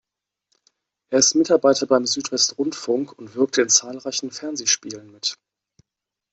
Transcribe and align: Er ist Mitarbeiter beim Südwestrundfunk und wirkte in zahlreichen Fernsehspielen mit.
Er 1.11 1.19
ist 1.19 1.35
Mitarbeiter 1.35 1.85
beim 1.85 2.07
Südwestrundfunk 2.07 3.11
und 3.19 3.35
wirkte 3.35 3.61
in 3.61 3.69
zahlreichen 3.69 4.31
Fernsehspielen 4.31 5.11
mit. 5.11 5.37